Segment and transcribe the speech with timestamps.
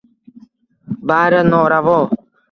[1.07, 1.97] bari noravo